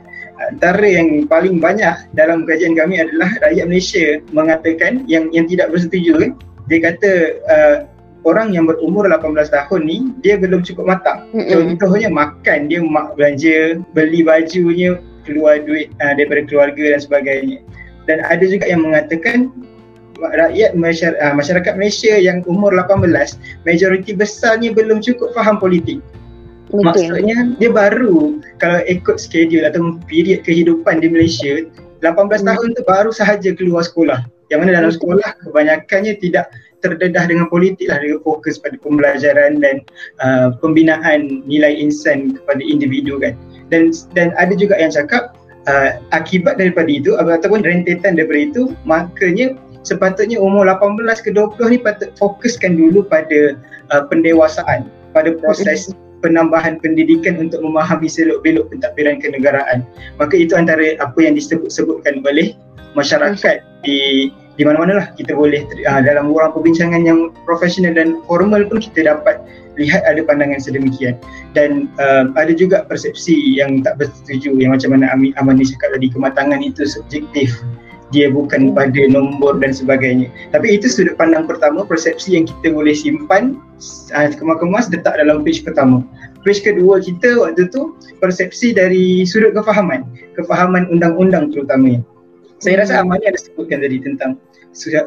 Antara 0.55 0.87
yang 0.87 1.27
paling 1.27 1.59
banyak 1.59 2.07
dalam 2.15 2.47
kajian 2.47 2.79
kami 2.79 3.03
adalah 3.03 3.35
rakyat 3.43 3.67
Malaysia 3.67 4.23
mengatakan 4.31 5.03
yang 5.11 5.27
yang 5.35 5.51
tidak 5.51 5.75
bersetuju. 5.75 6.39
Dia 6.71 6.79
kata 6.79 7.11
uh, 7.51 7.77
orang 8.23 8.55
yang 8.55 8.71
berumur 8.71 9.11
18 9.11 9.35
tahun 9.51 9.81
ni 9.83 9.99
dia 10.23 10.39
belum 10.39 10.63
cukup 10.63 10.87
matang. 10.87 11.27
Mm-hmm. 11.35 11.83
contohnya 11.83 12.09
makan 12.15 12.59
dia 12.71 12.81
mak 12.81 13.19
belanja 13.19 13.83
beli 13.91 14.23
bajunya 14.23 15.03
keluar 15.27 15.59
duit 15.67 15.91
uh, 15.99 16.15
daripada 16.15 16.47
keluarga 16.47 16.85
dan 16.95 17.01
sebagainya 17.03 17.59
dan 18.04 18.25
ada 18.25 18.44
juga 18.44 18.68
yang 18.68 18.84
mengatakan 18.84 19.52
rakyat 20.20 20.76
ah, 21.20 21.34
masyarakat 21.34 21.73
Malaysia 21.75 22.14
yang 22.16 22.46
umur 22.46 22.70
18 22.73 23.11
majoriti 23.66 24.14
besarnya 24.14 24.70
belum 24.73 25.02
cukup 25.02 25.34
faham 25.34 25.58
politik. 25.58 25.99
Betul. 26.70 26.90
Maksudnya 26.90 27.38
dia 27.61 27.70
baru 27.70 28.40
kalau 28.58 28.80
ikut 28.88 29.20
schedule 29.20 29.68
atau 29.68 30.00
period 30.08 30.42
kehidupan 30.42 31.04
di 31.04 31.08
Malaysia 31.12 31.62
18 32.02 32.04
hmm. 32.04 32.46
tahun 32.46 32.68
tu 32.75 32.82
baru 32.87 33.11
sahaja 33.12 33.52
keluar 33.54 33.84
sekolah. 33.84 34.25
Yang 34.52 34.58
mana 34.61 34.70
dalam 34.76 34.92
sekolah 34.92 35.28
kebanyakannya 35.49 36.20
tidak 36.20 36.52
terdedah 36.84 37.25
dengan 37.25 37.49
politik 37.49 37.88
lah 37.88 37.96
dengan 37.96 38.20
fokus 38.20 38.61
pada 38.61 38.76
pembelajaran 38.84 39.56
dan 39.56 39.80
uh, 40.20 40.52
pembinaan 40.61 41.40
nilai 41.49 41.73
insan 41.73 42.37
kepada 42.37 42.61
individu 42.61 43.16
kan. 43.16 43.32
Dan 43.73 43.96
dan 44.12 44.37
ada 44.37 44.52
juga 44.52 44.76
yang 44.76 44.92
cakap 44.92 45.32
uh, 45.68 46.00
akibat 46.12 46.56
daripada 46.61 46.88
itu 46.88 47.16
ataupun 47.16 47.64
rentetan 47.64 48.16
daripada 48.16 48.40
itu 48.40 48.62
makanya 48.88 49.56
sepatutnya 49.85 50.40
umur 50.40 50.64
18 50.64 51.04
ke 51.21 51.30
20 51.33 51.73
ni 51.73 51.78
patut 51.80 52.11
fokuskan 52.16 52.76
dulu 52.76 53.04
pada 53.04 53.59
uh, 53.92 54.02
pendewasaan 54.09 54.88
pada 55.12 55.37
proses 55.38 55.92
penambahan 56.25 56.80
pendidikan 56.80 57.37
untuk 57.37 57.61
memahami 57.61 58.09
selok-belok 58.09 58.73
pentadbiran 58.73 59.21
kenegaraan. 59.21 59.85
Maka 60.16 60.40
itu 60.40 60.56
antara 60.56 60.97
apa 60.97 61.21
yang 61.21 61.37
disebut-sebutkan 61.37 62.25
oleh 62.25 62.56
masyarakat 62.97 63.61
di 63.85 64.33
di 64.54 64.62
mana-mana 64.62 65.02
lah 65.02 65.06
kita 65.18 65.34
boleh 65.34 65.66
uh, 65.66 66.00
dalam 66.02 66.30
ruang 66.30 66.54
perbincangan 66.54 67.02
yang 67.02 67.34
profesional 67.42 67.90
dan 67.90 68.23
formal 68.30 68.62
pun 68.70 68.78
kita 68.78 69.11
dapat 69.11 69.42
lihat 69.75 70.06
ada 70.06 70.23
pandangan 70.23 70.62
sedemikian. 70.62 71.18
Dan 71.58 71.90
uh, 71.99 72.30
ada 72.38 72.54
juga 72.54 72.87
persepsi 72.87 73.58
yang 73.58 73.82
tak 73.82 73.99
bersetuju 73.99 74.54
yang 74.62 74.70
macam 74.75 74.94
mana 74.94 75.11
Amin 75.11 75.34
Amani 75.34 75.66
cakap 75.66 75.99
tadi 75.99 76.06
kematangan 76.11 76.62
itu 76.62 76.87
subjektif. 76.87 77.50
Dia 78.14 78.30
bukan 78.30 78.70
pada 78.78 79.11
nombor 79.11 79.58
dan 79.58 79.75
sebagainya. 79.75 80.30
Tapi 80.54 80.78
itu 80.78 80.87
sudut 80.87 81.18
pandang 81.18 81.50
pertama 81.50 81.82
persepsi 81.82 82.38
yang 82.38 82.46
kita 82.46 82.70
boleh 82.70 82.94
simpan 82.94 83.58
uh, 84.14 84.30
kemas-kemas 84.30 84.87
letak 84.94 85.18
dalam 85.18 85.42
page 85.42 85.66
pertama. 85.66 86.06
Page 86.46 86.62
kedua 86.62 87.02
kita 87.02 87.42
waktu 87.42 87.66
tu 87.75 87.99
persepsi 88.23 88.70
dari 88.70 89.26
sudut 89.26 89.50
kefahaman. 89.50 90.06
Kefahaman 90.38 90.87
undang-undang 90.94 91.50
terutamanya 91.50 92.06
saya 92.64 92.80
rasa 92.80 93.04
Amani 93.04 93.28
ada 93.28 93.37
sebutkan 93.37 93.85
tadi 93.85 94.00
tentang 94.00 94.40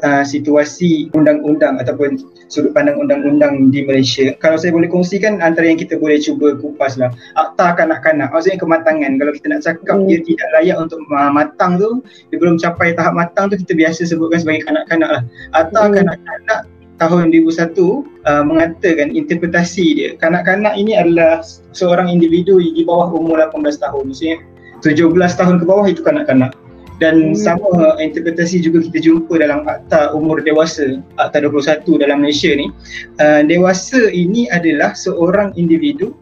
uh, 0.05 0.23
situasi 0.23 1.09
undang-undang 1.17 1.81
ataupun 1.81 2.21
sudut 2.53 2.69
pandang 2.77 3.01
undang-undang 3.01 3.73
di 3.73 3.81
Malaysia. 3.81 4.37
Kalau 4.37 4.61
saya 4.61 4.71
boleh 4.71 4.85
kongsikan 4.85 5.41
antara 5.41 5.65
yang 5.65 5.81
kita 5.81 5.97
boleh 5.97 6.21
cuba 6.21 6.53
kupas 6.61 7.01
lah. 7.01 7.09
Akta 7.33 7.73
kanak-kanak, 7.73 8.29
maksudnya 8.29 8.61
kematangan. 8.61 9.17
Kalau 9.17 9.31
kita 9.33 9.45
nak 9.49 9.61
cakap 9.65 9.97
hmm. 9.97 10.05
dia 10.05 10.19
tidak 10.21 10.47
layak 10.53 10.77
untuk 10.77 11.01
uh, 11.09 11.31
matang 11.33 11.81
tu, 11.81 12.05
dia 12.29 12.37
belum 12.37 12.61
capai 12.61 12.93
tahap 12.93 13.17
matang 13.17 13.49
tu 13.49 13.57
kita 13.57 13.73
biasa 13.73 14.05
sebutkan 14.05 14.45
sebagai 14.45 14.61
kanak-kanak 14.69 15.09
lah. 15.09 15.23
Akta 15.57 15.81
hmm. 15.81 15.93
kanak-kanak 15.97 16.61
tahun 16.97 17.29
2001 17.29 17.77
uh, 17.77 18.43
mengatakan 18.45 19.13
interpretasi 19.13 19.85
dia 19.93 20.09
kanak-kanak 20.17 20.73
ini 20.73 20.97
adalah 20.97 21.45
seorang 21.69 22.09
individu 22.09 22.57
di 22.57 22.81
bawah 22.81 23.13
umur 23.13 23.37
18 23.37 23.77
tahun 23.77 24.09
maksudnya 24.09 24.41
17 24.81 25.13
tahun 25.13 25.61
ke 25.61 25.65
bawah 25.69 25.85
itu 25.85 26.01
kanak-kanak 26.01 26.57
dan 26.97 27.33
hmm. 27.33 27.37
sama 27.37 27.97
interpretasi 28.01 28.61
juga 28.61 28.81
kita 28.89 28.99
jumpa 29.05 29.37
dalam 29.37 29.65
akta 29.69 30.13
umur 30.17 30.41
dewasa 30.41 31.01
akta 31.21 31.45
21 31.45 31.85
dalam 32.01 32.25
Malaysia 32.25 32.49
ni 32.53 32.73
uh, 33.21 33.41
dewasa 33.45 34.09
ini 34.09 34.49
adalah 34.49 34.97
seorang 34.97 35.53
individu 35.55 36.13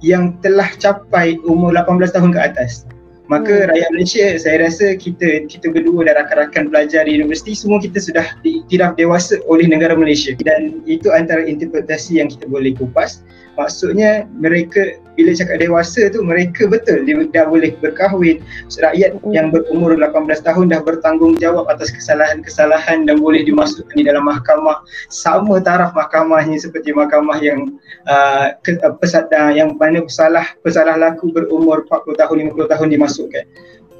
yang 0.00 0.38
telah 0.40 0.70
capai 0.80 1.36
umur 1.44 1.74
18 1.74 2.14
tahun 2.14 2.30
ke 2.32 2.40
atas 2.40 2.86
maka 3.30 3.62
hmm. 3.62 3.66
rakyat 3.70 3.90
Malaysia 3.94 4.26
saya 4.38 4.56
rasa 4.66 4.98
kita 4.98 5.46
kita 5.46 5.70
berdua 5.70 6.06
dan 6.06 6.18
rakan-rakan 6.18 6.70
pelajar 6.70 7.06
di 7.06 7.18
universiti 7.18 7.54
semua 7.54 7.78
kita 7.78 8.02
sudah 8.02 8.26
diiktiraf 8.42 8.98
dewasa 8.98 9.38
oleh 9.46 9.70
negara 9.70 9.94
Malaysia 9.94 10.34
dan 10.42 10.82
itu 10.86 11.10
antara 11.14 11.46
interpretasi 11.46 12.18
yang 12.22 12.30
kita 12.30 12.46
boleh 12.50 12.74
kupas 12.74 13.22
maksudnya 13.58 14.26
mereka 14.34 14.98
bila 15.20 15.36
cakap 15.36 15.56
dewasa 15.60 16.08
tu 16.10 16.24
mereka 16.24 16.66
betul 16.66 17.04
dia 17.04 17.20
dah 17.30 17.46
boleh 17.46 17.76
berkahwin 17.78 18.40
rakyat 18.80 19.20
hmm. 19.20 19.30
yang 19.36 19.52
berumur 19.52 19.94
18 19.94 20.26
tahun 20.42 20.72
dah 20.72 20.80
bertanggungjawab 20.80 21.68
atas 21.68 21.92
kesalahan-kesalahan 21.92 23.04
dan 23.04 23.20
boleh 23.20 23.44
dimasukkan 23.44 23.92
di 23.92 24.08
dalam 24.08 24.24
mahkamah 24.24 24.80
sama 25.12 25.62
taraf 25.62 25.92
mahkamahnya 25.94 26.56
seperti 26.56 26.96
mahkamah 26.96 27.38
yang 27.38 27.76
uh, 28.08 28.56
ke, 28.64 28.80
uh, 28.80 28.96
pesat, 28.98 29.28
uh, 29.30 29.52
yang 29.52 29.76
mana 29.76 30.02
pesalah 30.02 30.56
pesalah 30.64 30.96
laku 30.96 31.28
berumur 31.30 31.84
40 31.86 32.16
tahun 32.16 32.36
50 32.56 32.72
tahun 32.72 32.88
dimasuk 32.90 33.10
masukkan. 33.10 33.44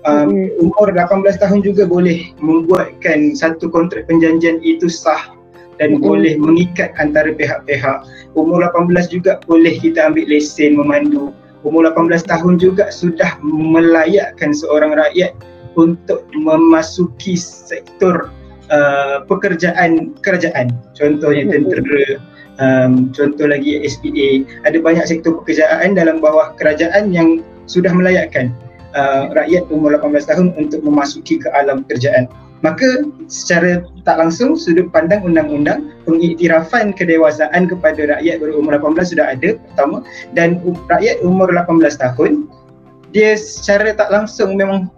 Um, 0.09 0.49
umur 0.57 0.97
18 0.97 1.37
tahun 1.37 1.61
juga 1.61 1.85
boleh 1.85 2.33
membuatkan 2.41 3.37
satu 3.37 3.69
kontrak 3.69 4.09
perjanjian 4.09 4.57
itu 4.65 4.89
sah 4.89 5.37
dan 5.80 5.96
hmm. 5.96 6.04
boleh 6.04 6.37
mengikat 6.37 6.92
antara 7.00 7.32
pihak-pihak. 7.32 8.04
Umur 8.37 8.62
18 8.68 9.08
juga 9.08 9.40
boleh 9.49 9.80
kita 9.80 10.12
ambil 10.12 10.28
lesen 10.28 10.76
memandu. 10.76 11.32
Umur 11.64 11.88
18 11.88 12.28
tahun 12.28 12.60
juga 12.60 12.92
sudah 12.92 13.40
melayakkan 13.42 14.52
seorang 14.52 14.94
rakyat 14.94 15.32
untuk 15.75 16.28
memasuki 16.37 17.34
sektor 17.40 18.28
uh, 18.68 19.25
pekerjaan 19.25 20.12
kerajaan. 20.20 20.76
Contohnya 20.92 21.49
tentera, 21.49 22.20
um, 22.60 23.08
contoh 23.16 23.49
lagi 23.49 23.80
SPA. 23.88 24.44
Ada 24.68 24.78
banyak 24.80 25.04
sektor 25.08 25.40
pekerjaan 25.42 25.96
dalam 25.96 26.20
bawah 26.20 26.52
kerajaan 26.60 27.12
yang 27.12 27.40
sudah 27.64 27.92
melayakkan 27.92 28.52
uh, 28.94 29.30
rakyat 29.35 29.66
umur 29.70 29.94
18 29.99 30.30
tahun 30.30 30.47
untuk 30.59 30.80
memasuki 30.82 31.38
ke 31.38 31.49
alam 31.52 31.82
pekerjaan. 31.87 32.30
Maka 32.61 33.09
secara 33.25 33.80
tak 34.04 34.20
langsung 34.20 34.52
sudut 34.52 34.92
pandang 34.92 35.25
undang-undang 35.25 35.97
pengiktirafan 36.04 36.92
kedewasaan 36.92 37.64
kepada 37.64 38.18
rakyat 38.18 38.37
berumur 38.37 38.76
18 38.76 39.16
sudah 39.16 39.32
ada 39.32 39.56
pertama 39.56 40.04
dan 40.37 40.61
rakyat 40.92 41.25
umur 41.25 41.49
18 41.49 41.80
tahun 41.97 42.44
dia 43.16 43.35
secara 43.40 43.97
tak 43.97 44.12
langsung 44.12 44.61
memang 44.61 44.92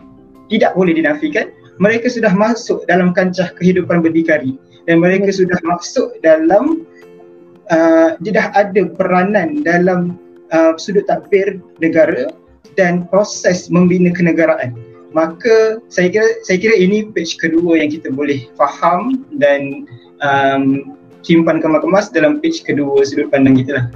tidak 0.51 0.75
boleh 0.75 0.91
dinafikan 0.91 1.55
mereka 1.79 2.11
sudah 2.11 2.35
masuk 2.35 2.85
dalam 2.91 3.15
kancah 3.15 3.55
kehidupan 3.57 4.03
berdikari 4.03 4.59
dan 4.91 4.99
mereka 4.99 5.31
sudah 5.31 5.57
masuk 5.63 6.13
dalam 6.21 6.83
uh, 7.71 8.19
dia 8.21 8.33
dah 8.37 8.47
ada 8.59 8.91
peranan 8.91 9.63
dalam 9.63 10.19
uh, 10.51 10.75
sudut 10.77 11.07
takbir 11.07 11.63
negara 11.79 12.29
dan 12.79 13.09
proses 13.09 13.69
membina 13.73 14.13
kenegaraan. 14.13 14.75
maka 15.13 15.77
saya 15.93 16.09
kira 16.09 16.25
saya 16.49 16.57
kira 16.57 16.73
ini 16.73 17.13
page 17.13 17.37
kedua 17.37 17.77
yang 17.77 17.93
kita 17.93 18.09
boleh 18.09 18.49
faham 18.57 19.29
dan 19.37 19.85
um, 20.25 20.97
simpan 21.23 21.61
kemas-kemas 21.61 22.11
dalam 22.11 22.41
page 22.41 22.65
kedua 22.65 23.05
sudut 23.05 23.29
pandang 23.29 23.61
kita 23.61 23.77
lah. 23.79 23.87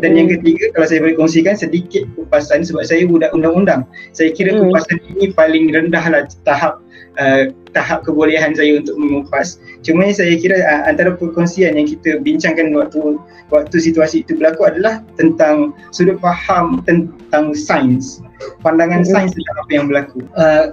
Dan 0.00 0.18
yang 0.18 0.28
ketiga 0.30 0.72
kalau 0.74 0.86
saya 0.88 0.98
boleh 1.04 1.16
kongsikan 1.18 1.54
sedikit 1.54 2.02
kupasan 2.18 2.66
sebab 2.66 2.82
saya 2.86 3.06
budak 3.06 3.30
undang-undang. 3.36 3.86
Saya 4.10 4.34
kira 4.34 4.54
mm. 4.54 4.60
kupasan 4.66 4.98
ini 5.14 5.24
paling 5.34 5.70
rendah 5.70 6.04
lah 6.10 6.22
tahap 6.42 6.82
uh, 7.18 7.50
tahap 7.74 8.02
kebolehan 8.06 8.54
saya 8.54 8.80
untuk 8.80 8.96
mengupas. 8.98 9.58
Cuma 9.86 10.08
saya 10.10 10.34
kira 10.38 10.62
uh, 10.62 10.82
antara 10.90 11.14
perkongsian 11.14 11.78
yang 11.78 11.86
kita 11.86 12.18
bincangkan 12.22 12.74
waktu 12.74 13.18
waktu 13.52 13.76
situasi 13.78 14.26
itu 14.26 14.34
berlaku 14.34 14.66
adalah 14.66 15.04
tentang 15.20 15.76
sudut 15.94 16.18
faham 16.18 16.82
tentang 16.88 17.54
sains 17.54 18.24
pandangan 18.60 19.02
mm-hmm. 19.02 19.14
sains 19.14 19.32
tentang 19.32 19.56
apa 19.56 19.70
yang 19.70 19.84
berlaku. 19.86 20.18
Uh, 20.34 20.64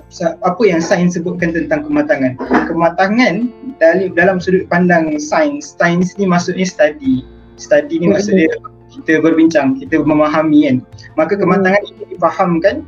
apa 0.42 0.62
yang 0.66 0.82
sains 0.82 1.16
sebutkan 1.16 1.54
tentang 1.54 1.86
kematangan? 1.86 2.36
Kematangan 2.68 3.52
dalam 3.78 4.12
dalam 4.18 4.38
sudut 4.42 4.66
pandang 4.68 5.18
sains, 5.22 5.78
sains 5.78 6.18
ni 6.18 6.26
maksudnya 6.26 6.66
study. 6.66 7.24
Study 7.62 8.02
ni 8.02 8.08
maksudnya 8.10 8.50
kita 8.92 9.24
berbincang, 9.24 9.80
kita 9.80 10.04
memahami 10.04 10.68
kan. 10.68 10.76
Maka 11.16 11.40
kematangan 11.40 11.82
ini 11.88 12.16
difahamkan 12.16 12.84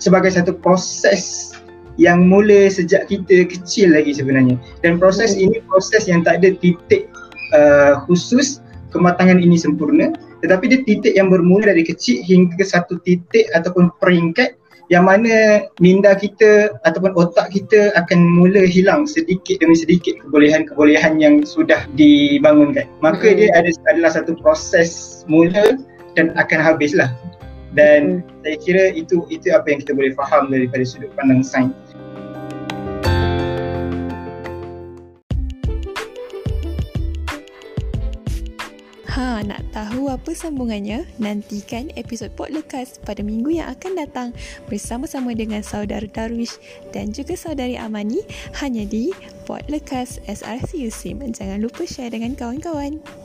sebagai 0.00 0.32
satu 0.32 0.56
proses 0.56 1.52
yang 2.00 2.26
mula 2.26 2.66
sejak 2.72 3.06
kita 3.06 3.46
kecil 3.46 3.94
lagi 3.94 4.16
sebenarnya. 4.16 4.56
Dan 4.80 4.96
proses 4.96 5.36
ini 5.36 5.60
proses 5.68 6.08
yang 6.08 6.24
tak 6.26 6.42
ada 6.42 6.56
titik 6.58 7.06
uh, 7.54 8.00
khusus 8.08 8.64
kematangan 8.90 9.38
ini 9.38 9.58
sempurna 9.58 10.14
tetapi 10.44 10.68
dia 10.68 10.80
titik 10.84 11.16
yang 11.16 11.32
bermula 11.32 11.72
dari 11.72 11.80
kecil 11.80 12.20
hingga 12.20 12.60
satu 12.60 13.00
titik 13.00 13.48
ataupun 13.56 13.88
peringkat 13.96 14.60
yang 14.92 15.08
mana 15.08 15.64
minda 15.80 16.12
kita 16.12 16.76
ataupun 16.84 17.16
otak 17.16 17.48
kita 17.56 17.94
akan 17.96 18.20
mula 18.20 18.68
hilang 18.68 19.08
sedikit 19.08 19.56
demi 19.60 19.76
sedikit 19.78 20.20
kebolehan-kebolehan 20.26 21.16
yang 21.22 21.40
sudah 21.46 21.88
dibangunkan. 21.96 22.84
Maka 23.00 23.32
hmm. 23.32 23.36
dia 23.40 23.48
ada, 23.56 23.70
adalah 23.88 24.10
satu 24.12 24.36
proses 24.36 25.22
mula 25.24 25.80
dan 26.18 26.36
akan 26.36 26.60
habislah. 26.60 27.08
Dan 27.72 28.20
hmm. 28.20 28.44
saya 28.44 28.56
kira 28.60 28.84
itu 28.92 29.24
itu 29.32 29.48
apa 29.50 29.72
yang 29.72 29.78
kita 29.80 29.96
boleh 29.96 30.12
faham 30.12 30.52
daripada 30.52 30.84
sudut 30.84 31.10
pandang 31.16 31.40
sains. 31.40 31.93
Nak 39.44 39.62
tahu 39.70 40.08
apa 40.08 40.32
sambungannya? 40.32 41.04
Nantikan 41.20 41.92
episod 41.94 42.32
Lekas 42.48 43.00
pada 43.00 43.20
minggu 43.20 43.56
yang 43.60 43.68
akan 43.72 43.92
datang 43.96 44.28
bersama-sama 44.68 45.32
dengan 45.36 45.60
saudara 45.60 46.04
Darwish 46.08 46.56
dan 46.92 47.12
juga 47.12 47.36
saudari 47.36 47.76
Amani 47.76 48.24
hanya 48.60 48.84
di 48.88 49.12
Pot 49.44 49.64
Lekas 49.68 50.20
SRCUSIM. 50.24 51.20
Jangan 51.32 51.60
lupa 51.60 51.84
share 51.84 52.12
dengan 52.12 52.36
kawan-kawan. 52.36 53.23